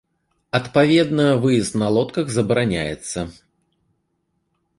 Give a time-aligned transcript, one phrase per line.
[0.59, 3.19] Адпаведна выезд на лодках забараняецца.